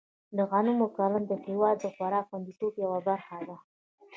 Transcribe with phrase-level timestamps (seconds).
[0.37, 3.57] د غنمو کرنه د هېواد د خوراکي خوندیتوب یوه برخه ده.